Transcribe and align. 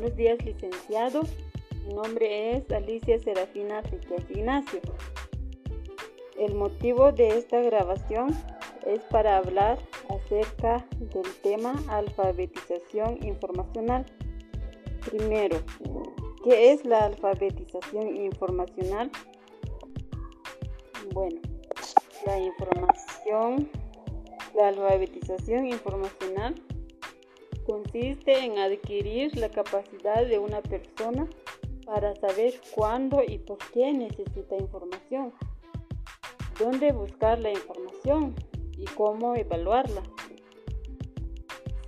Buenos 0.00 0.16
días, 0.16 0.42
licenciado. 0.46 1.20
Mi 1.86 1.92
nombre 1.92 2.56
es 2.56 2.72
Alicia 2.72 3.18
Serafina 3.18 3.82
Riquez 3.82 4.24
Ignacio. 4.30 4.80
El 6.38 6.54
motivo 6.54 7.12
de 7.12 7.36
esta 7.36 7.60
grabación 7.60 8.30
es 8.86 9.00
para 9.10 9.36
hablar 9.36 9.78
acerca 10.08 10.86
del 10.98 11.30
tema 11.42 11.74
alfabetización 11.88 13.22
informacional. 13.22 14.06
Primero, 15.04 15.58
¿qué 16.44 16.72
es 16.72 16.86
la 16.86 17.04
alfabetización 17.04 18.16
informacional? 18.16 19.10
Bueno, 21.12 21.42
la 22.24 22.38
información, 22.38 23.68
la 24.54 24.68
alfabetización 24.68 25.66
informacional 25.66 26.54
consiste 27.70 28.36
en 28.38 28.58
adquirir 28.58 29.36
la 29.36 29.48
capacidad 29.48 30.26
de 30.26 30.38
una 30.38 30.60
persona 30.60 31.28
para 31.84 32.14
saber 32.16 32.60
cuándo 32.74 33.22
y 33.26 33.38
por 33.38 33.58
qué 33.72 33.92
necesita 33.92 34.56
información, 34.56 35.32
dónde 36.58 36.92
buscar 36.92 37.38
la 37.38 37.50
información 37.50 38.34
y 38.76 38.84
cómo 38.86 39.36
evaluarla. 39.36 40.02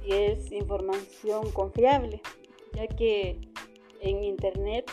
Si 0.01 0.13
es 0.13 0.53
información 0.53 1.51
confiable, 1.53 2.21
ya 2.75 2.87
que 2.87 3.41
en 4.01 4.23
Internet 4.23 4.91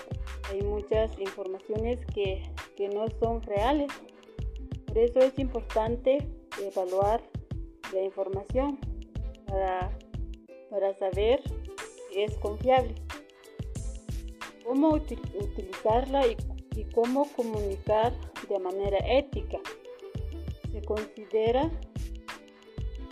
hay 0.50 0.62
muchas 0.62 1.20
informaciones 1.20 2.04
que, 2.14 2.44
que 2.76 2.90
no 2.90 3.06
son 3.20 3.42
reales. 3.44 3.92
Por 4.88 4.98
eso 4.98 5.20
es 5.20 5.38
importante 5.38 6.28
evaluar 6.60 7.22
la 7.94 8.02
información 8.02 8.80
para 9.48 9.92
para 10.70 10.94
saber 10.98 11.42
si 12.10 12.22
es 12.22 12.36
confiable, 12.38 12.96
cómo 14.66 14.90
utilizarla 14.90 16.28
y, 16.28 16.38
cómo 16.94 17.28
comunicar 17.36 18.14
de 18.48 18.60
manera 18.60 18.98
ética. 19.06 19.58
Se 20.72 20.82
considera 20.84 21.70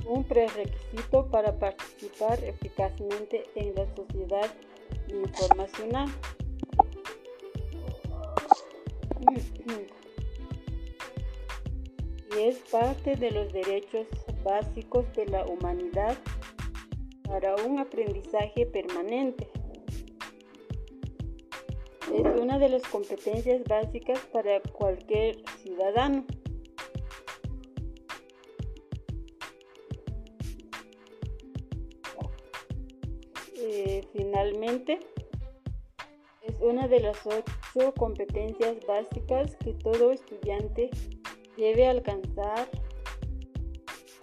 un 0.05 0.23
prerequisito 0.23 1.29
para 1.29 1.57
participar 1.59 2.41
eficazmente 2.43 3.43
en 3.55 3.75
la 3.75 3.85
sociedad 3.95 4.49
informacional. 5.09 6.09
Y 12.35 12.39
es 12.39 12.57
parte 12.71 13.15
de 13.15 13.31
los 13.31 13.51
derechos 13.51 14.07
básicos 14.43 15.11
de 15.13 15.25
la 15.25 15.45
humanidad 15.45 16.17
para 17.27 17.55
un 17.65 17.79
aprendizaje 17.79 18.65
permanente. 18.65 19.49
Es 22.13 22.41
una 22.41 22.57
de 22.57 22.69
las 22.69 22.83
competencias 22.83 23.63
básicas 23.65 24.19
para 24.31 24.61
cualquier 24.61 25.37
ciudadano. 25.61 26.25
Eh, 33.57 34.07
finalmente, 34.13 34.99
es 36.43 36.55
una 36.61 36.87
de 36.87 37.01
las 37.01 37.17
ocho 37.25 37.93
competencias 37.95 38.77
básicas 38.87 39.55
que 39.57 39.73
todo 39.73 40.11
estudiante 40.11 40.89
debe 41.57 41.87
alcanzar 41.87 42.69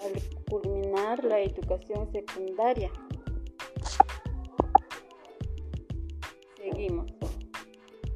al 0.01 0.34
culminar 0.45 1.25
la 1.25 1.41
educación 1.41 2.11
secundaria. 2.13 2.91
Seguimos. 6.57 7.13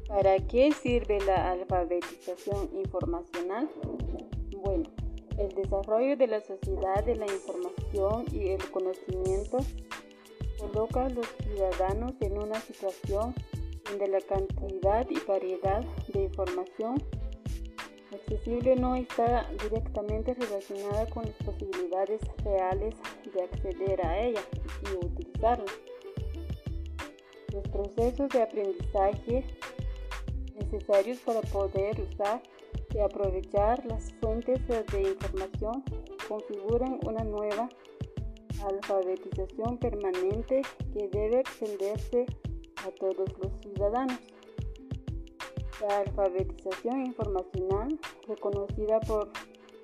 ¿Para 0.07 0.37
qué 0.47 0.71
sirve 0.71 1.19
la 1.21 1.51
alfabetización 1.51 2.69
informacional? 2.73 3.69
Bueno, 4.57 4.89
el 5.37 5.49
desarrollo 5.49 6.17
de 6.17 6.27
la 6.27 6.41
sociedad 6.41 7.03
de 7.05 7.15
la 7.15 7.25
información 7.25 8.25
y 8.33 8.49
el 8.49 8.71
conocimiento 8.71 9.59
coloca 10.59 11.05
a 11.05 11.09
los 11.09 11.27
ciudadanos 11.43 12.13
en 12.19 12.37
una 12.37 12.59
situación 12.59 13.33
donde 13.89 14.07
la 14.07 14.19
cantidad 14.21 15.07
y 15.09 15.19
variedad 15.27 15.85
de 16.13 16.23
información 16.23 17.01
accesible 18.29 18.75
no 18.75 18.95
está 18.95 19.49
directamente 19.63 20.35
relacionada 20.35 21.07
con 21.07 21.25
las 21.25 21.35
posibilidades 21.37 22.21
reales 22.43 22.93
de 23.33 23.41
acceder 23.43 24.05
a 24.05 24.19
ella 24.19 24.41
y 24.83 25.05
utilizarla. 25.05 25.71
Los 27.51 27.67
procesos 27.69 28.29
de 28.29 28.43
aprendizaje 28.43 29.43
necesarios 30.59 31.17
para 31.19 31.41
poder 31.41 31.99
usar 32.01 32.43
y 32.93 32.99
aprovechar 32.99 33.83
las 33.85 34.13
fuentes 34.21 34.59
de 34.67 35.01
información 35.01 35.83
configuran 36.27 36.99
una 37.07 37.23
nueva 37.23 37.67
alfabetización 38.63 39.77
permanente 39.79 40.61
que 40.93 41.07
debe 41.07 41.39
extenderse 41.39 42.25
a 42.85 42.91
todos 42.91 43.29
los 43.39 43.51
ciudadanos. 43.61 44.19
La 45.81 45.99
alfabetización 45.99 47.05
informacional, 47.05 47.97
reconocida 48.27 48.99
por, 48.99 49.31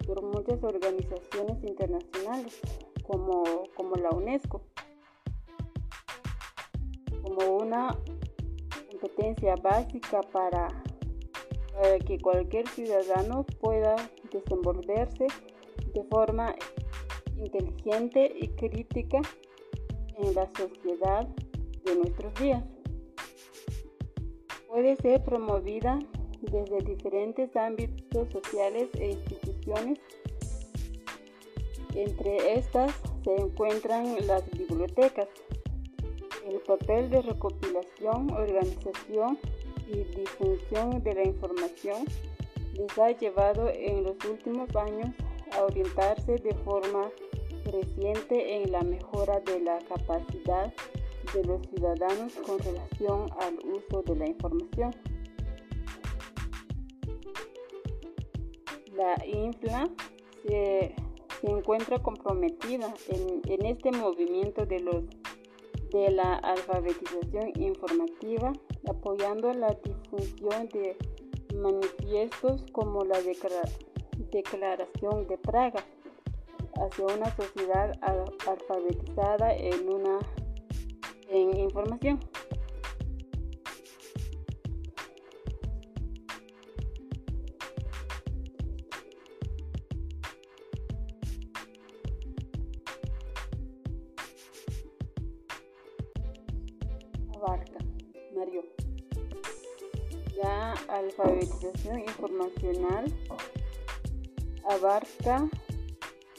por 0.05 0.21
muchas 0.23 0.61
organizaciones 0.61 1.63
internacionales 1.63 2.59
como, 3.03 3.43
como 3.75 3.95
la 3.95 4.09
UNESCO, 4.09 4.61
como 7.23 7.57
una 7.57 7.97
competencia 8.91 9.55
básica 9.55 10.21
para, 10.33 10.67
para 11.73 11.99
que 11.99 12.19
cualquier 12.19 12.67
ciudadano 12.67 13.45
pueda 13.61 13.95
desenvolverse 14.31 15.27
de 15.93 16.03
forma 16.11 16.55
inteligente 17.37 18.33
y 18.37 18.49
crítica 18.49 19.21
en 20.17 20.35
la 20.35 20.49
sociedad 20.57 21.27
de 21.85 21.95
nuestros 21.95 22.33
días 22.35 22.74
puede 24.75 24.97
ser 24.97 25.23
promovida 25.23 25.97
desde 26.41 26.81
diferentes 26.81 27.55
ámbitos 27.55 28.27
sociales 28.29 28.89
e 28.99 29.11
instituciones. 29.11 29.97
Entre 31.93 32.55
estas 32.55 32.93
se 33.23 33.37
encuentran 33.37 34.17
las 34.27 34.43
bibliotecas. 34.51 35.29
El 36.45 36.59
papel 36.59 37.09
de 37.09 37.21
recopilación, 37.21 38.29
organización 38.31 39.39
y 39.87 40.03
difusión 40.13 41.01
de 41.03 41.13
la 41.13 41.23
información 41.23 42.03
les 42.73 42.97
ha 42.97 43.11
llevado 43.11 43.69
en 43.69 44.03
los 44.03 44.17
últimos 44.29 44.75
años 44.75 45.07
a 45.53 45.63
orientarse 45.63 46.35
de 46.35 46.53
forma 46.65 47.09
creciente 47.63 48.57
en 48.57 48.73
la 48.73 48.81
mejora 48.81 49.39
de 49.39 49.61
la 49.61 49.79
capacidad 49.87 50.73
de 51.35 51.43
los 51.43 51.61
ciudadanos 51.67 52.33
con 52.45 52.57
relación 52.59 53.29
al 53.39 53.59
uso 53.65 54.01
de 54.03 54.15
la 54.15 54.27
información. 54.27 54.95
La 58.95 59.15
INFLA 59.25 59.89
se, 60.43 60.95
encuentra 61.41 62.01
comprometida 62.01 62.93
en, 63.09 63.65
este 63.65 63.91
movimiento 63.91 64.65
de, 64.65 64.79
los, 64.79 65.03
de 65.91 66.09
la 66.09 66.35
alfabetización 66.35 67.51
informativa, 67.61 68.53
apoyando 68.89 69.51
la 69.53 69.77
difusión 69.83 70.69
de 70.69 70.95
manifiestos 71.55 72.65
como 72.71 73.03
la 73.03 73.21
Declaración 73.21 75.27
de 75.27 75.37
Praga 75.37 75.83
hacia 76.81 77.05
una 77.05 77.35
sociedad 77.35 77.91
alfabetizada 78.01 79.53
en 79.53 79.93
una 79.93 80.17
información. 81.39 82.19
Abarca, 97.35 97.77
Mario. 98.35 98.63
La 100.41 100.73
alfabetización 100.89 101.99
informacional 101.99 103.05
abarca 104.69 105.47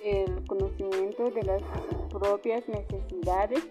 el 0.03 0.45
conocimiento 0.47 1.31
de 1.31 1.43
las 1.43 1.63
propias 2.11 2.69
necesidades 2.69 3.65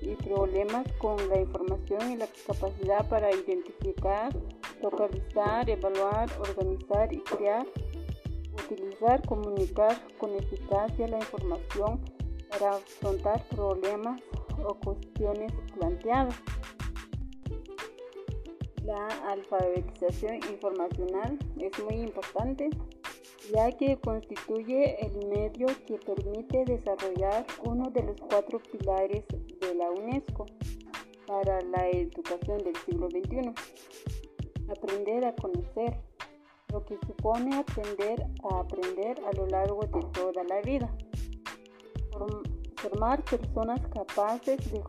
y 0.00 0.14
problemas 0.14 0.86
con 0.98 1.16
la 1.28 1.40
información 1.40 2.12
y 2.12 2.16
la 2.16 2.28
capacidad 2.46 3.08
para 3.08 3.30
identificar, 3.34 4.34
localizar, 4.82 5.68
evaluar, 5.68 6.28
organizar 6.40 7.12
y 7.12 7.18
crear, 7.20 7.66
utilizar, 8.52 9.26
comunicar 9.26 9.96
con 10.18 10.34
eficacia 10.34 11.08
la 11.08 11.18
información 11.18 12.00
para 12.50 12.70
afrontar 12.70 13.44
problemas 13.48 14.20
o 14.64 14.74
cuestiones 14.74 15.52
planteadas. 15.74 16.34
La 18.84 19.06
alfabetización 19.30 20.36
informacional 20.36 21.38
es 21.60 21.84
muy 21.84 21.96
importante 21.96 22.70
ya 23.52 23.72
que 23.72 23.96
constituye 23.98 24.96
el 25.04 25.26
medio 25.28 25.66
que 25.86 25.98
permite 25.98 26.64
desarrollar 26.64 27.46
uno 27.64 27.90
de 27.90 28.02
los 28.02 28.16
cuatro 28.20 28.60
pilares 28.70 29.24
de 29.60 29.74
la 29.74 29.90
UNESCO 29.90 30.46
para 31.26 31.60
la 31.62 31.88
educación 31.88 32.58
del 32.58 32.76
siglo 32.84 33.08
XXI. 33.08 33.52
Aprender 34.70 35.24
a 35.24 35.34
conocer, 35.34 35.98
lo 36.72 36.84
que 36.84 36.98
supone 37.06 37.56
aprender 37.56 38.26
a 38.50 38.60
aprender 38.60 39.18
a 39.24 39.32
lo 39.36 39.46
largo 39.46 39.80
de 39.80 40.02
toda 40.12 40.44
la 40.44 40.60
vida. 40.60 40.92
Formar 42.76 43.24
personas 43.24 43.80
capaces 43.88 44.58
de, 44.70 44.82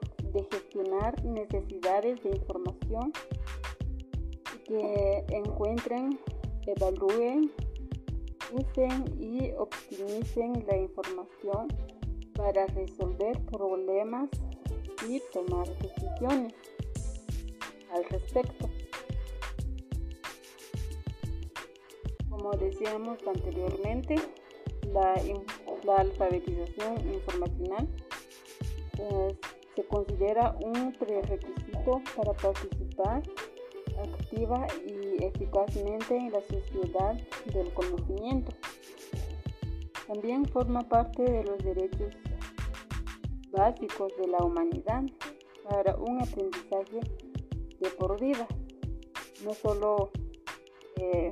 gestionar 0.51 1.23
necesidades 1.23 2.21
de 2.23 2.29
información 2.29 3.11
que 4.65 5.25
encuentren, 5.29 6.19
evalúen, 6.67 7.51
usen 8.51 9.05
y 9.19 9.51
optimicen 9.57 10.65
la 10.67 10.77
información 10.77 11.67
para 12.35 12.65
resolver 12.67 13.37
problemas 13.51 14.29
y 15.07 15.21
tomar 15.33 15.67
decisiones 15.79 16.53
al 17.91 18.03
respecto. 18.05 18.69
Como 22.29 22.51
decíamos 22.51 23.17
anteriormente, 23.27 24.15
la, 24.93 25.15
alfabetización 25.97 27.13
informacional 27.13 27.87
pues, 28.95 29.35
se 29.75 29.83
considera 29.85 30.55
un 30.61 30.93
prerequisito 30.93 32.01
para 32.15 32.33
participar 32.33 33.23
activa 34.03 34.67
y 34.85 34.98
eficazmente 35.19 36.15
en 36.15 36.31
la 36.31 36.41
sociedad 36.41 37.15
del 37.53 37.73
conocimiento. 37.73 38.51
También 40.07 40.45
forma 40.45 40.81
parte 40.81 41.23
de 41.23 41.43
los 41.43 41.57
derechos 41.59 42.15
básicos 43.51 44.11
de 44.17 44.27
la 44.27 44.39
humanidad 44.39 45.03
para 45.69 45.95
un 45.97 46.21
aprendizaje 46.21 46.99
de 47.79 47.89
por 47.97 48.19
vida, 48.19 48.47
no 49.43 49.53
solo 49.53 50.11
eh, 50.97 51.31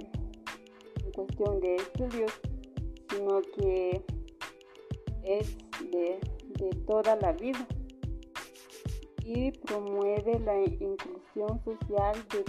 en 1.03 1.11
cuestión 1.11 1.59
de 1.59 1.75
estudios, 1.75 2.31
sino 3.09 3.41
que 3.55 4.03
es 5.23 5.57
de, 5.91 6.19
de 6.59 6.69
toda 6.85 7.15
la 7.17 7.33
vida 7.33 7.67
y 9.27 9.51
promueve 9.51 10.39
la 10.39 10.57
inclusión 10.63 11.61
social 11.65 12.15
de, 12.29 12.45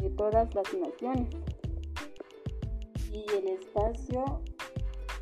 de 0.00 0.10
todas 0.10 0.54
las 0.54 0.74
naciones 0.74 1.28
y 3.12 3.24
el 3.36 3.48
espacio 3.48 4.40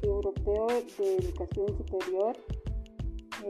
europeo 0.02 0.66
de 0.98 1.16
educación 1.16 1.66
superior 1.78 2.36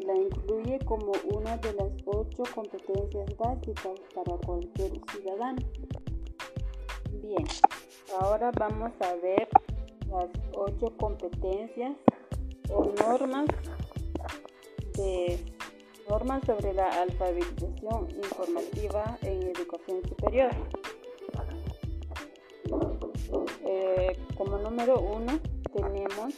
la 0.06 0.14
incluye 0.14 0.78
como 0.84 1.12
una 1.32 1.56
de 1.58 1.72
las 1.72 1.90
ocho 2.06 2.42
competencias 2.54 3.36
básicas 3.36 4.00
para 4.14 4.36
cualquier 4.38 4.92
ciudadano. 5.10 5.58
Bien, 7.22 7.44
ahora 8.20 8.50
vamos 8.58 8.92
a 9.00 9.14
ver 9.16 9.48
las 10.08 10.28
ocho 10.54 10.94
competencias 10.98 11.96
o 12.70 12.84
normas 13.00 13.46
de 14.94 15.38
normas 16.08 16.42
sobre 16.46 16.72
la 16.72 16.88
alfabetización 17.02 18.08
informativa 18.10 19.18
en 19.22 19.42
educación 19.42 20.02
superior. 20.08 20.50
Eh, 23.80 24.16
como 24.36 24.58
número 24.58 25.00
uno 25.00 25.38
tenemos 25.72 26.34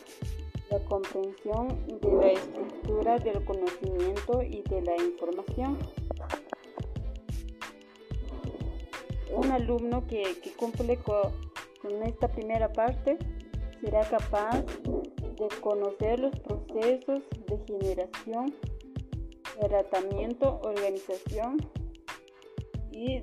la 0.71 0.79
comprensión 0.81 1.69
de 1.87 2.13
la 2.13 2.33
estructura 2.33 3.17
del 3.19 3.43
conocimiento 3.47 4.43
y 4.43 4.63
de 4.69 4.83
la 4.83 4.95
información. 4.97 5.79
Un 9.35 9.51
alumno 9.53 10.07
que, 10.07 10.23
cumple 10.59 10.99
con, 10.99 11.33
con 11.81 12.03
esta 12.03 12.29
primera 12.29 12.71
parte 12.71 13.17
será 13.81 14.03
capaz 14.03 14.63
de 14.63 15.49
conocer 15.63 16.21
los 16.21 16.39
procesos 16.41 17.23
de 17.47 17.59
generación, 17.67 18.55
tratamiento, 19.59 20.61
organización 20.63 21.57
y 22.93 23.21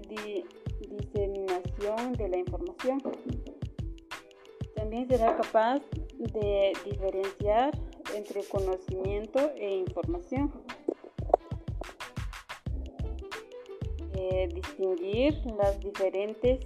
diseminación 0.90 2.14
de 2.14 2.30
la 2.30 2.38
información. 2.38 3.00
También 4.88 5.10
será 5.10 5.36
capaz 5.36 5.81
de 6.18 6.72
diferenciar 6.86 7.78
entre 8.16 8.42
conocimiento 8.45 9.51
e 9.57 9.80
información. 9.80 10.50
Eh, 14.16 14.48
distinguir 14.54 15.34
las 15.57 15.78
diferentes 15.81 16.66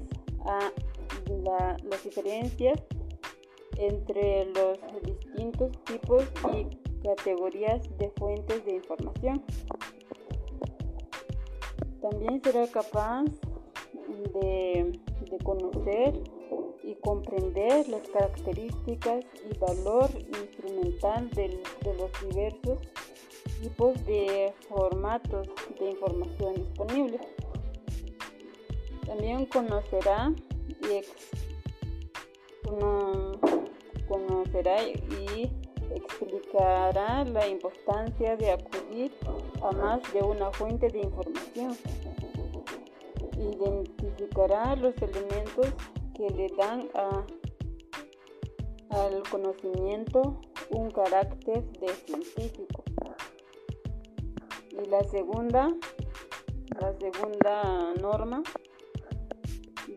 las 1.89 2.03
diferencias 2.03 2.79
entre 3.77 4.45
los 4.53 4.77
distintos 5.01 5.71
tipos 5.85 6.23
y 6.53 7.03
categorías 7.03 7.81
de 7.97 8.11
fuentes 8.11 8.63
de 8.65 8.75
información. 8.75 9.43
También 12.03 12.39
será 12.43 12.67
capaz 12.67 13.25
de 14.35 15.01
conocer 15.43 16.21
y 16.83 16.95
comprender 16.95 17.87
las 17.89 18.07
características 18.09 19.25
y 19.49 19.57
valor 19.57 20.09
instrumental 20.15 21.29
de, 21.31 21.61
los 21.85 22.11
diversos 22.27 22.79
tipos 23.61 24.05
de 24.05 24.53
formatos 24.69 25.47
de 25.79 25.91
información 25.91 26.55
disponibles. 26.55 27.21
También 29.05 29.45
conocerá 29.45 30.33
y 30.67 31.01
conocerá 34.07 34.83
y 34.83 35.51
explicará 35.95 37.25
la 37.25 37.47
importancia 37.47 38.35
de 38.37 38.51
acudir 38.51 39.11
a 39.61 39.71
más 39.71 40.13
de 40.13 40.21
una 40.21 40.51
fuente 40.51 40.87
de 40.87 40.99
información. 40.99 41.77
Identificará 43.37 44.75
los 44.75 44.95
elementos 45.01 45.67
que 46.13 46.29
le 46.29 46.47
dan 46.57 46.89
al 48.89 49.23
conocimiento 49.29 50.41
un 50.71 50.89
carácter 50.91 51.63
de 51.79 51.87
científico. 51.89 52.83
Y 54.71 54.89
la 54.89 55.03
segunda, 55.03 55.67
la 56.79 56.93
segunda 56.99 57.93
norma 58.01 58.41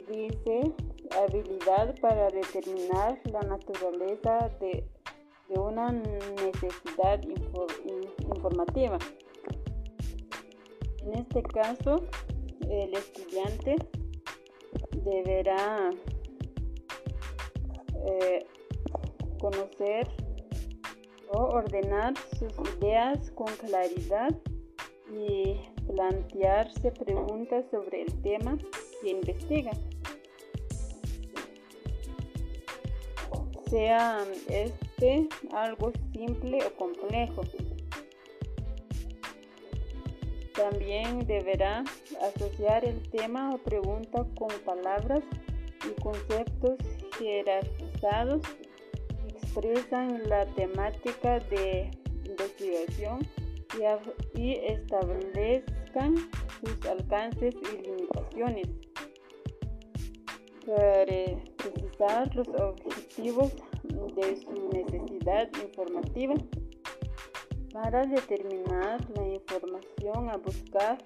dice 0.09 0.75
habilidad 1.23 1.94
para 2.00 2.28
determinar 2.30 3.21
la 3.30 3.40
naturaleza 3.40 4.50
de, 4.61 4.85
una 5.56 5.92
necesidad 5.92 7.21
informativa. 8.18 8.99
En 11.02 11.14
este 11.14 11.42
caso, 11.44 12.02
el 12.68 12.92
estudiante 12.94 13.76
deberá 15.04 15.90
eh, 18.06 18.46
conocer 19.38 20.08
o 21.32 21.38
ordenar 21.38 22.14
sus 22.38 22.52
ideas 22.78 23.30
con 23.32 23.49
claridad 23.56 24.30
y 25.12 25.56
plantearse 25.87 26.90
preguntas 26.92 27.64
sobre 27.70 28.02
el 28.02 28.23
tema 28.23 28.58
que 29.02 29.11
investiga. 29.11 29.73
Sea 33.68 34.25
este 34.49 35.28
algo 35.52 35.92
simple 36.12 36.58
o 36.64 36.76
complejo. 36.76 37.42
También 40.54 41.26
deberá 41.26 41.82
asociar 42.23 42.84
el 42.84 43.02
tema 43.11 43.54
o 43.54 43.58
pregunta 43.58 44.25
con 44.38 44.49
palabras 44.64 45.23
y 45.84 46.00
conceptos 46.00 46.78
jerarquizados 47.18 48.42
que 48.42 49.28
expresan 49.28 50.28
la 50.28 50.46
temática 50.54 51.40
de 51.50 51.90
investigación 52.25 53.26
y, 54.37 54.52
establezcan 54.52 56.14
sus 56.61 56.87
alcances 56.88 57.54
y 57.54 57.87
limitaciones. 57.87 58.68
Precisar 61.56 62.34
los 62.37 62.49
objetivos 62.49 63.52
de 63.82 64.37
su 64.37 64.68
necesidad 64.73 65.49
informativa 65.62 66.34
para 67.74 68.06
determinar 68.06 69.00
la 69.16 69.26
información 69.26 70.30
a 70.30 70.36
buscar 70.36 70.96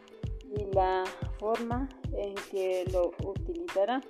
y 0.44 0.66
la 0.74 1.02
forma 1.38 1.88
en 2.12 2.34
que 2.50 2.84
lo 2.92 3.10
utilizará. 3.26 4.02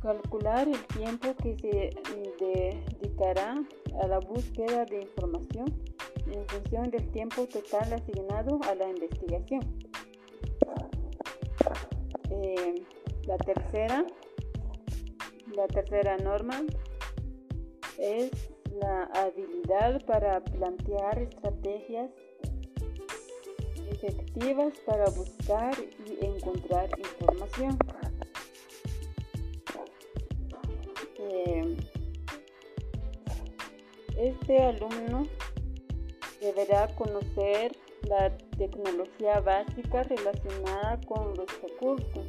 Calcular 0.00 0.68
el 0.68 0.86
tiempo 0.86 1.34
que 1.42 1.56
se 1.58 1.90
dedicará 2.38 3.56
a 4.00 4.06
la 4.06 4.20
búsqueda 4.20 4.84
de 4.84 5.02
información 5.02 5.66
en 6.30 6.46
función 6.46 6.90
del 6.90 7.10
tiempo 7.10 7.44
total 7.48 7.92
asignado 7.92 8.60
a 8.68 8.74
la 8.76 8.88
investigación. 8.88 9.62
Eh, 12.30 12.84
la 13.24 13.36
tercera, 13.36 14.06
la 15.56 15.66
tercera 15.66 16.16
norma 16.18 16.62
es 17.98 18.30
la 18.80 19.04
habilidad 19.14 20.04
para 20.06 20.40
plantear 20.42 21.18
estrategias 21.18 22.10
efectivas 23.90 24.72
para 24.86 25.04
buscar 25.10 25.74
y 26.06 26.24
encontrar 26.24 26.88
información. 26.98 27.78
Eh, 31.18 31.76
este 34.16 34.62
alumno 34.62 35.26
deberá 36.40 36.88
conocer 36.94 37.76
la 38.02 38.36
tecnología 38.56 39.40
básica 39.40 40.02
relacionada 40.04 41.00
con 41.06 41.36
los 41.36 41.62
recursos, 41.62 42.26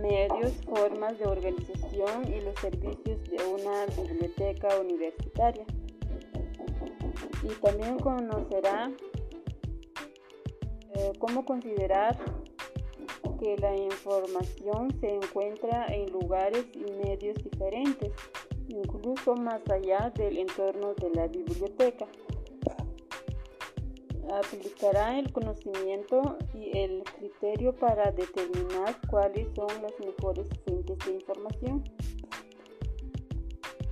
medios, 0.00 0.52
formas 0.66 1.18
de 1.18 1.26
organización 1.26 2.26
y 2.28 2.40
los 2.40 2.58
servicios 2.60 3.22
de 3.24 3.44
una 3.46 3.86
biblioteca 3.86 4.68
universitaria. 4.80 5.64
Y 7.42 7.48
también 7.60 7.98
conocerá 7.98 8.90
eh, 10.94 11.12
cómo 11.18 11.44
considerar 11.44 12.18
que 13.40 13.56
la 13.58 13.76
información 13.76 14.88
se 15.00 15.14
encuentra 15.14 15.86
en 15.88 16.10
lugares 16.12 16.66
y 16.74 16.84
medios 17.06 17.36
diferentes, 17.42 18.12
incluso 18.68 19.34
más 19.34 19.60
allá 19.68 20.10
del 20.14 20.38
entorno 20.38 20.94
de 20.94 21.10
la 21.10 21.26
biblioteca 21.26 22.06
aplicará 24.32 25.18
el 25.18 25.32
conocimiento 25.32 26.36
y 26.54 26.76
el 26.76 27.02
criterio 27.04 27.74
para 27.74 28.10
determinar 28.12 28.96
cuáles 29.08 29.46
son 29.54 29.68
las 29.82 29.92
mejores 30.00 30.48
fuentes 30.64 30.98
de 31.06 31.12
información. 31.12 31.84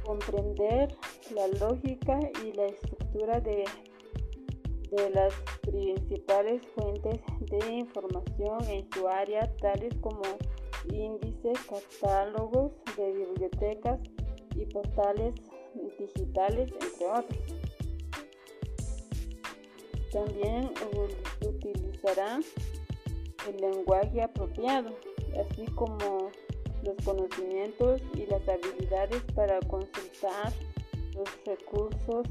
Comprender 0.05 0.97
la 1.35 1.47
lógica 1.59 2.19
y 2.45 2.53
la 2.53 2.67
estructura 2.67 3.41
de, 3.41 3.65
de 4.91 5.11
las 5.11 5.35
principales 5.63 6.63
fuentes 6.75 7.21
de 7.41 7.75
información 7.75 8.65
en 8.69 8.89
su 8.93 9.09
área, 9.09 9.51
tales 9.59 9.95
como 10.01 10.23
índices, 10.93 11.59
catálogos 11.69 12.73
de 12.97 13.13
bibliotecas 13.13 14.01
y 14.57 14.65
portales 14.67 15.35
digitales, 15.99 16.71
entre 16.73 17.07
otros. 17.07 17.62
También 20.13 20.71
utilizará 21.41 22.39
el 23.49 23.57
lenguaje 23.57 24.23
apropiado, 24.23 24.95
así 25.41 25.65
como 25.75 26.31
los 26.85 26.97
conocimientos 27.05 28.03
y 28.15 28.27
las 28.27 28.47
habilidades 28.47 29.23
para 29.35 29.59
consultar 29.61 30.53
los 31.15 31.29
recursos 31.47 32.27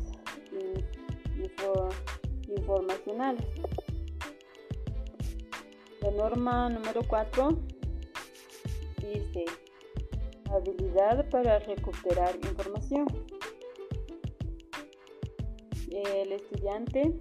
informacionales. 2.48 3.46
La 6.02 6.12
norma 6.12 6.70
número 6.70 7.02
4 7.08 7.58
dice 8.98 9.46
habilidad 10.52 11.30
para 11.30 11.60
recuperar 11.60 12.36
información 12.36 13.08
el 15.92 16.32
estudiante 16.32 17.14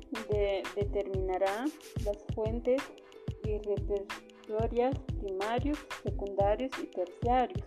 determinará 0.77 1.65
las 2.05 2.19
fuentes 2.35 2.81
y 3.45 3.59
repertorios 3.59 4.97
primarios, 5.21 5.79
secundarios 6.03 6.71
y 6.83 6.87
terciarios. 6.87 7.67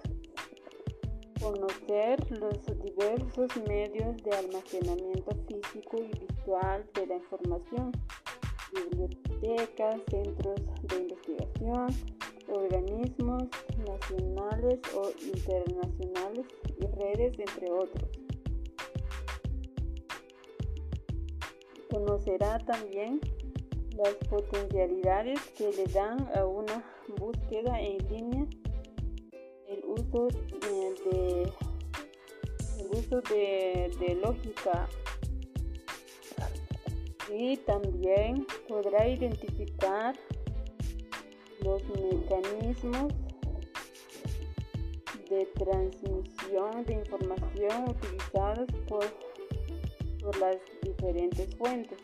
Conocer 1.42 2.20
los 2.40 2.58
diversos 2.82 3.52
medios 3.68 4.16
de 4.24 4.32
almacenamiento 4.32 5.36
físico 5.48 5.98
y 5.98 6.20
virtual 6.20 6.86
de 6.94 7.08
la 7.08 7.16
información, 7.16 7.92
bibliotecas, 8.74 10.02
centros 10.10 10.62
de 10.84 10.96
investigación, 10.96 11.88
organismos 12.48 13.44
nacionales 13.86 14.80
o 14.96 15.12
internacionales 15.22 16.46
y 16.80 16.86
redes, 16.98 17.38
entre 17.40 17.72
otros. 17.72 18.23
Conocerá 21.94 22.58
también 22.58 23.22
las 23.96 24.16
potencialidades 24.28 25.40
que 25.56 25.72
le 25.74 25.86
dan 25.94 26.28
a 26.36 26.44
una 26.44 26.84
búsqueda 27.20 27.80
en 27.80 27.98
línea 28.10 28.48
el 29.68 29.84
uso 29.86 30.28
de, 30.28 31.44
el 32.80 32.88
uso 32.90 33.22
de, 33.22 34.20
lógica. 34.24 34.90
Y 37.32 37.58
también 37.58 38.48
podrá 38.68 39.08
identificar 39.08 40.16
los 41.62 41.84
mecanismos 41.90 43.14
de 45.30 45.46
transmisión 45.46 46.86
de 46.86 46.94
información 46.94 47.90
utilizados 47.90 48.68
por, 48.88 49.06
por 50.24 50.36
las 50.40 50.58
diferentes 50.82 51.56
fuentes. 51.56 52.00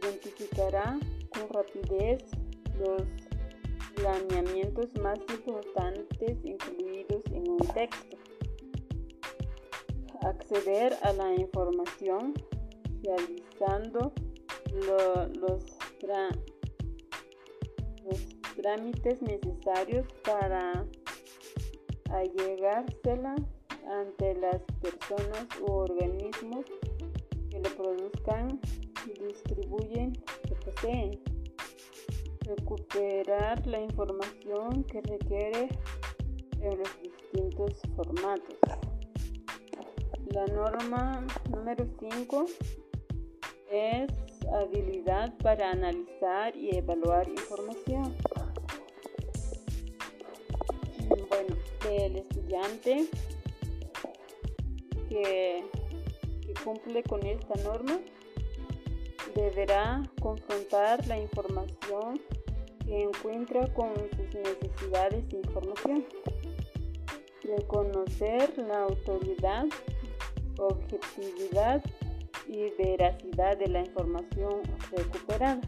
Identificará 0.00 0.98
con 1.30 1.48
rapidez 1.50 2.24
los 2.78 3.02
planeamientos 3.94 4.86
más 5.02 5.18
importantes 5.28 6.38
incluidos 6.44 7.22
en 7.32 7.50
un 7.50 7.58
texto. 7.74 8.16
Acceder 10.22 10.96
a 11.02 11.12
la 11.12 11.34
información 11.34 12.34
realizando 13.02 14.12
los, 14.72 15.36
los 15.36 15.64
trámites 18.56 19.22
necesarios 19.22 20.06
para 20.24 20.84
allegársela 22.10 23.36
ante 23.86 24.34
las 24.34 24.60
personas 24.80 25.46
u 25.60 25.72
organismos 25.72 26.64
que 27.50 27.58
lo 27.60 27.70
produzcan, 27.76 28.60
distribuyen 29.20 30.12
o 30.50 30.54
poseen. 30.64 31.20
Recuperar 32.40 33.66
la 33.66 33.80
información 33.80 34.84
que 34.84 35.00
requiere 35.02 35.68
en 36.60 36.78
los 36.78 37.02
distintos 37.02 37.72
formatos. 37.94 38.56
La 40.30 40.46
norma 40.46 41.26
número 41.50 41.86
5 41.98 42.46
es 43.70 44.12
habilidad 44.52 45.36
para 45.38 45.70
analizar 45.70 46.56
y 46.56 46.76
evaluar 46.76 47.28
información. 47.28 48.14
Bueno, 51.28 51.56
el 51.88 52.16
estudiante 52.16 53.08
que, 55.08 55.64
cumple 56.64 57.02
con 57.04 57.24
esta 57.24 57.54
norma 57.62 58.00
deberá 59.34 60.02
confrontar 60.20 61.06
la 61.06 61.18
información 61.18 62.20
que 62.84 63.02
encuentra 63.02 63.72
con 63.74 63.94
sus 63.94 64.34
necesidades 64.34 65.28
de 65.28 65.36
información, 65.38 66.04
reconocer 67.42 68.58
la 68.58 68.84
autoridad, 68.84 69.66
objetividad 70.58 71.82
y 72.48 72.70
veracidad 72.82 73.58
de 73.58 73.68
la 73.68 73.80
información 73.80 74.62
recuperada, 74.90 75.60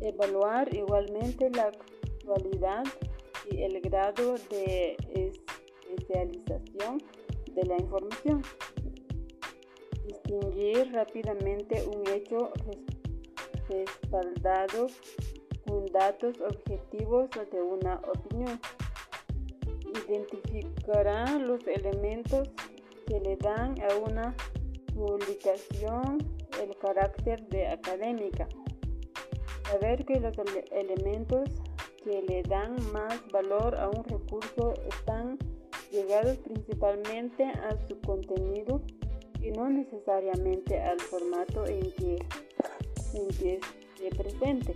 evaluar 0.00 0.74
igualmente 0.74 1.50
la 1.50 1.64
actualidad 1.64 2.84
y 3.50 3.62
el 3.62 3.80
grado 3.80 4.36
de 4.50 4.96
especialización 5.90 7.02
de 7.54 7.64
la 7.64 7.76
información. 7.76 8.42
Distinguir 10.06 10.92
rápidamente 10.92 11.86
un 11.86 12.06
hecho 12.08 12.52
respaldado 13.68 14.88
con 15.66 15.86
datos 15.86 16.40
objetivos 16.40 17.30
de 17.52 17.62
una 17.62 17.96
opinión. 17.96 18.60
Identificará 20.08 21.38
los 21.38 21.66
elementos 21.66 22.50
que 23.06 23.20
le 23.20 23.36
dan 23.36 23.74
a 23.82 23.96
una 23.96 24.34
publicación 24.94 26.18
el 26.60 26.76
carácter 26.76 27.46
de 27.48 27.68
académica. 27.68 28.48
Saber 29.64 30.04
que 30.04 30.18
los 30.20 30.34
elementos 30.72 31.48
que 32.04 32.22
le 32.22 32.42
dan 32.42 32.76
más 32.92 33.20
valor 33.30 33.76
a 33.76 33.88
un 33.88 34.04
recurso 34.04 34.74
están 34.88 35.38
ligados 35.92 36.38
principalmente 36.38 37.44
a 37.44 37.76
su 37.88 38.00
contenido 38.00 38.80
y 39.42 39.50
no 39.50 39.68
necesariamente 39.68 40.80
al 40.80 41.00
formato 41.00 41.66
en 41.66 41.90
que, 41.92 42.18
en 43.14 43.28
que 43.38 43.54
esté 43.54 44.16
presente. 44.16 44.74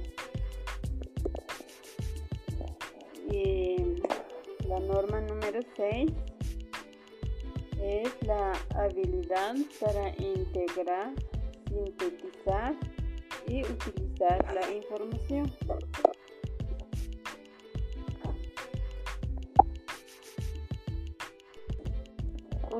Y 3.30 3.76
la 4.66 4.80
norma 4.80 5.21
número 5.21 5.61
6 5.76 6.11
es 7.83 8.23
la 8.23 8.52
habilidad 8.76 9.54
para 9.80 10.09
integrar, 10.18 11.12
sintetizar 11.68 12.75
y 13.47 13.62
utilizar 13.62 14.54
la 14.54 14.73
información. 14.73 15.52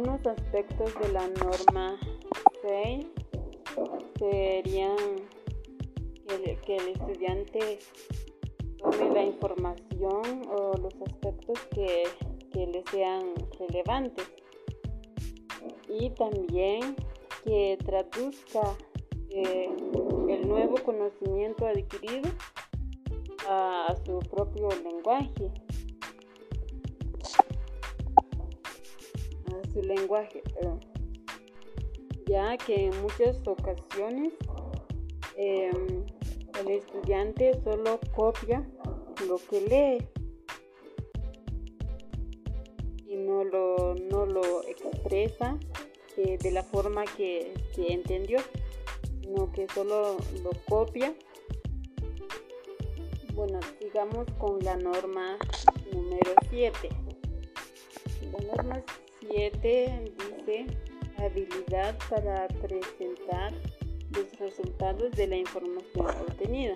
Unos 0.04 0.26
aspectos 0.26 0.92
de 1.00 1.12
la 1.12 1.26
norma 1.28 1.99
6 2.61 3.06
serían 4.18 4.96
que 6.66 6.76
el, 6.76 6.88
estudiante 6.88 7.78
tome 8.76 9.14
la 9.14 9.25
información 9.25 10.42
o 10.50 10.76
los 10.76 10.94
aspectos 11.08 11.58
que, 11.70 12.02
que 12.52 12.66
le 12.66 12.82
sean 12.90 13.32
relevantes. 13.58 14.30
Y 15.88 16.11
también 16.11 16.96
que 17.42 17.78
traduzca 17.87 18.76
eh, 19.30 19.70
el 20.28 20.46
nuevo 20.46 20.75
conocimiento 20.84 21.66
adquirido 21.66 22.28
a, 23.49 23.94
su 24.04 24.18
propio 24.18 24.68
lenguaje, 24.82 25.50
su 29.73 29.82
lenguaje, 29.82 30.42
ya 32.26 32.56
que 32.56 32.87
en 32.87 33.02
muchas 33.02 33.37
ocasiones 33.46 34.32
em, 35.37 36.04
el 36.61 36.70
estudiante 36.70 37.61
solo 37.62 38.00
copia 38.14 38.66
lo 39.28 39.37
que 39.37 39.61
lee 39.61 40.08
y 43.06 43.16
no 43.16 43.44
lo, 43.44 43.94
no 43.94 44.26
lo 44.26 44.64
expresa 44.64 45.58
eh, 46.16 46.38
de 46.40 46.50
la 46.52 46.62
forma 46.62 47.04
que, 47.16 47.54
entendió, 47.76 48.38
sino 49.20 49.50
que 49.52 49.66
solo 49.68 50.16
lo 50.42 50.50
copia. 50.68 51.12
Bueno, 53.34 53.58
sigamos 53.80 54.26
con 54.38 54.61
la 54.61 54.76
norma 54.76 55.37
número 55.92 56.34
7. 56.50 56.88
La 58.32 58.54
norma 58.54 58.84
7 59.35 60.12
dice 60.17 60.67
habilidad 61.17 61.99
para 62.09 62.47
presentar 62.47 63.53
los 64.12 64.38
resultados 64.38 65.11
de 65.17 65.26
la 65.26 65.37
información 65.38 66.07
obtenida. 66.07 66.75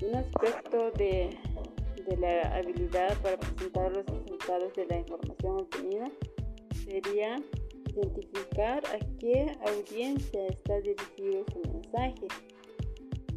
Un 0.00 0.14
aspecto 0.14 0.92
de, 0.92 1.36
de 2.08 2.16
la 2.16 2.56
habilidad 2.56 3.18
para 3.18 3.36
presentar 3.36 3.92
los 3.94 4.06
resultados 4.06 4.72
de 4.76 4.86
la 4.86 4.96
información 5.00 5.60
obtenida 5.60 6.10
sería 6.86 7.36
identificar 7.94 8.82
a 8.86 8.98
qué 9.18 9.58
audiencia 9.66 10.46
está 10.46 10.80
dirigido 10.80 11.44
su 11.52 11.70
mensaje, 11.70 12.28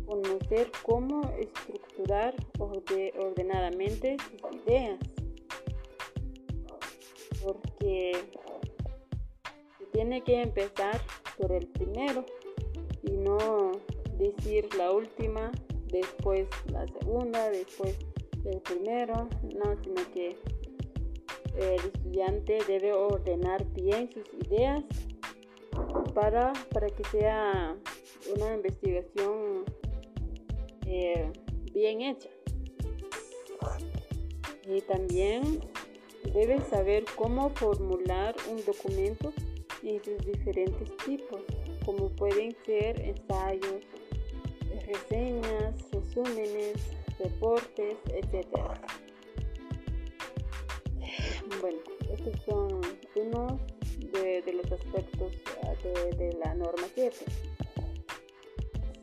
conocer 0.06 0.72
cómo 0.84 1.22
estructurar 1.38 2.34
ordenadamente 2.60 4.16
sus 4.20 4.56
ideas, 4.66 5.00
porque 7.44 8.14
se 9.78 9.86
tiene 9.92 10.22
que 10.24 10.42
empezar 10.42 11.00
por 11.38 11.52
el 11.52 11.68
primero 11.68 12.26
y 13.04 13.12
no 13.12 13.72
decir 14.18 14.74
la 14.76 14.92
última, 14.92 15.52
después 15.88 16.48
la 16.72 16.88
segunda, 16.88 17.50
después 17.50 17.98
el 18.46 18.60
primero, 18.62 19.28
no, 19.56 19.76
sino 19.84 20.12
que 20.14 20.38
el 21.56 21.80
estudiante 21.80 22.60
debe 22.68 22.94
ordenar 22.94 23.66
bien 23.74 24.10
sus 24.12 24.28
ideas 24.48 24.84
para, 26.14 26.54
para 26.72 26.88
que 26.88 27.04
sea 27.06 27.76
una 28.36 28.56
investigación 28.56 29.66
eh, 30.86 31.32
bien 31.74 32.02
hecha. 32.02 32.30
Y 34.66 34.82
también 34.82 35.62
debe 36.32 36.60
saber 36.70 37.06
cómo 37.16 37.50
formular 37.52 38.36
un 38.50 38.64
documento 38.66 39.34
en 39.84 40.04
sus 40.04 40.18
diferentes 40.26 40.96
tipos, 41.06 41.42
como 41.86 42.10
pueden 42.10 42.56
ser 42.66 43.00
ensayos, 43.02 43.84
reseñas, 44.86 45.76
resúmenes, 45.92 46.78
reportes, 47.20 47.98
etc. 48.08 48.48
Bueno, 51.62 51.80
estos 52.12 52.42
son 52.44 52.82
unos 53.16 53.60
de, 54.12 54.54
los 54.54 54.72
aspectos 54.72 55.34
de, 56.18 56.34
la 56.44 56.54
norma 56.56 56.88
7. 56.94 57.16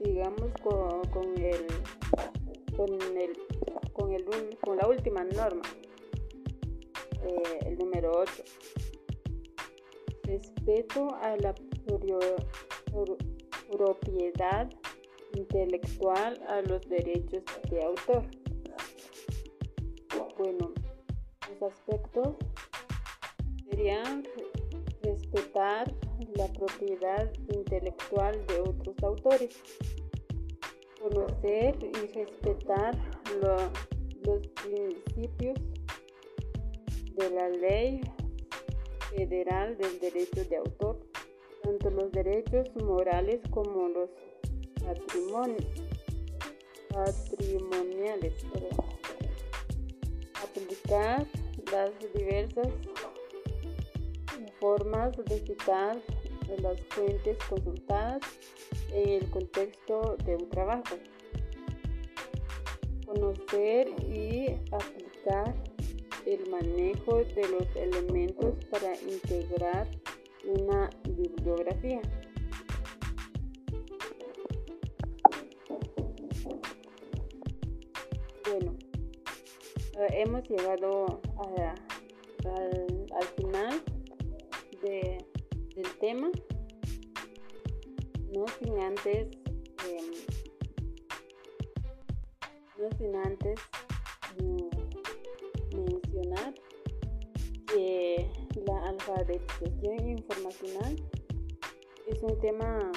Sigamos 0.03 0.51
con, 0.63 1.39
el, 1.39 1.67
con, 2.77 2.93
el, 3.17 3.39
con, 3.93 4.13
el, 4.13 4.25
con 4.61 4.77
la 4.77 4.87
última 4.89 5.25
norma, 5.25 5.63
eh, 7.23 7.59
el 7.67 7.79
número 7.79 8.13
8. 8.13 8.45
Respeto 10.25 11.15
a 11.23 11.37
la 11.37 11.55
propiedad 13.71 14.71
intelectual 15.35 16.41
a 16.49 16.61
los 16.63 16.81
derechos 16.89 17.43
de 17.71 17.83
autor. 17.83 18.25
Bueno, 20.39 20.73
los 21.49 21.73
aspectos 21.73 22.37
serían 23.69 24.25
respetar 25.03 25.95
la 26.35 26.47
propiedad 26.49 27.31
intelectual 27.49 28.47
de 28.47 28.61
otros 28.61 28.97
autores, 29.03 29.63
conocer 31.01 31.77
y 31.83 32.07
respetar 32.13 32.97
los 34.23 34.49
principios 34.65 35.59
de 37.21 37.31
la 37.31 37.49
ley 37.51 38.01
federal 39.15 39.77
del 39.77 40.01
derecho 40.01 40.43
de 40.45 40.57
autor, 40.57 40.99
tanto 41.63 41.91
los 41.91 42.11
derechos 42.13 42.67
morales 42.77 43.41
como 43.51 43.89
los 43.89 44.09
patrimoniales. 44.81 45.75
Aplicar 50.43 51.27
las 51.71 51.91
diversas 52.15 52.69
formas 54.59 55.15
de 55.27 55.41
citar 55.41 56.01
las 56.63 56.81
fuentes 56.89 57.37
consultadas 57.49 58.23
en 58.93 59.09
el 59.11 59.31
contexto 59.31 60.17
de 60.25 60.37
un 60.37 60.49
trabajo. 60.49 60.97
Conocer 63.07 63.89
y 64.09 64.57
aplicar 64.73 65.70
el 66.31 66.49
manejo 66.49 67.25
de 67.25 67.49
los 67.49 67.75
elementos 67.75 68.55
para 68.67 68.95
integrar 69.01 69.89
una 70.45 70.89
bibliografía. 71.03 72.01
Bueno, 78.49 78.77
eh, 79.99 80.07
hemos 80.13 80.49
llegado 80.49 81.21
al, 81.45 83.27
final 83.37 83.83
del 84.83 85.99
tema, 86.01 86.31
no 88.33 88.45
sin 88.61 88.79
antes, 88.79 89.29
em, 89.85 90.13
no 92.79 92.89
sin 92.99 93.17
antes 93.17 93.59
alfabetización 99.15 100.09
informacional 100.09 100.97
es 102.07 102.23
un 102.23 102.41
tema 102.41 102.93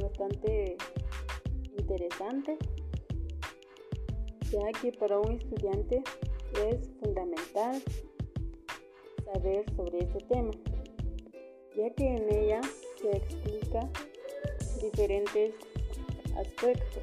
bastante 0.00 0.76
interesante, 1.78 2.58
ya 4.50 4.80
que 4.80 4.92
para 4.92 5.18
un 5.18 5.32
estudiante 5.32 6.02
es 6.68 6.90
fundamental 7.00 7.82
saber 9.32 9.64
sobre 9.76 9.98
ese 9.98 10.18
tema, 10.28 10.50
ya 11.76 11.90
que 11.94 12.06
en 12.06 12.32
ella 12.32 12.60
se 13.00 13.16
explica 13.16 13.90
diferentes 14.80 15.54
aspectos 16.36 17.02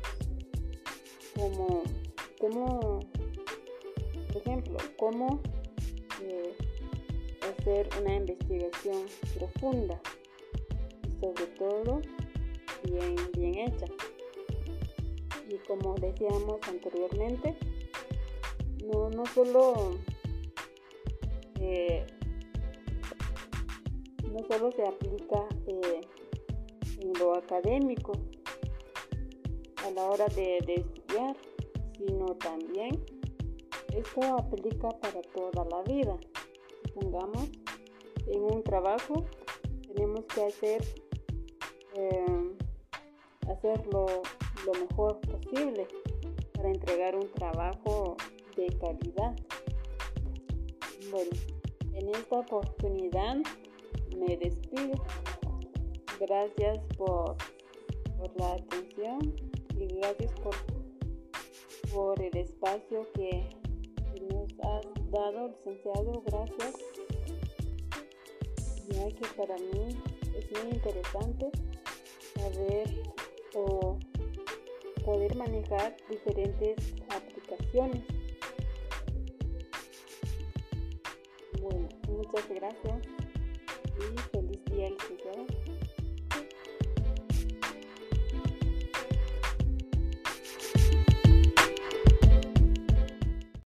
como, 1.35 1.83
como 2.39 2.99
por 4.31 4.41
ejemplo, 4.41 4.77
cómo 4.97 5.41
hacer 7.61 7.87
una 8.01 8.15
investigación 8.15 9.05
profunda 9.37 10.01
sobre 11.21 11.45
todo 11.57 12.01
bien, 12.83 13.15
bien 13.37 13.57
hecha. 13.59 13.85
Y 15.47 15.57
como 15.67 15.93
decíamos 15.95 16.59
anteriormente, 16.67 17.55
no, 18.91 19.09
no 19.11 19.25
solo 19.27 19.97
eh, 21.59 22.05
no 24.31 24.39
solo 24.49 24.71
se 24.71 24.83
aplica 24.83 25.45
eh, 25.67 26.01
en 26.99 27.13
lo 27.19 27.35
académico 27.35 28.13
a 29.85 29.91
la 29.91 30.03
hora 30.05 30.25
de, 30.29 30.57
estudiar, 30.57 31.35
sino 31.97 32.25
también 32.37 33.03
esto 33.93 34.21
aplica 34.37 34.89
para 34.89 35.21
toda 35.21 35.65
la 35.65 35.83
vida. 35.83 36.17
Supongamos, 36.93 37.49
en 38.27 38.43
un 38.43 38.63
trabajo 38.63 39.25
tenemos 39.87 40.25
que 40.25 40.43
hacer, 40.43 40.83
eh, 41.95 42.55
hacerlo 43.47 44.05
lo 44.65 44.73
mejor 44.73 45.19
posible 45.21 45.87
para 46.53 46.69
entregar 46.69 47.15
un 47.15 47.31
trabajo 47.31 48.17
de 48.57 48.67
calidad. 48.77 49.35
Bueno, 51.09 51.31
en 51.93 52.09
esta 52.09 52.39
oportunidad 52.39 53.37
me 54.17 54.37
despido. 54.37 55.03
Gracias 56.19 56.77
por, 56.97 57.37
por 58.17 58.39
la 58.39 58.53
atención 58.53 59.33
y 59.79 59.87
gracias 59.95 60.31
por, 60.41 60.55
por 61.91 62.21
el 62.21 62.37
espacio 62.37 63.07
que 63.13 63.60
has 64.63 65.11
dado, 65.11 65.49
licenciado. 65.49 66.23
Gracias. 66.25 66.75
Ya 68.89 69.07
que 69.07 69.27
para 69.37 69.55
mí 69.57 70.01
es 70.35 70.51
muy 70.51 70.71
interesante 70.71 71.49
saber 72.35 73.03
o 73.55 73.97
poder 75.05 75.35
manejar 75.35 75.95
diferentes 76.09 76.75
aplicaciones. 77.09 78.03
Bueno, 81.61 81.89
muchas 82.07 82.49
gracias 82.49 83.07
y 83.97 84.17
feliz 84.31 84.65
día, 84.65 84.89
licenciado. 84.89 85.60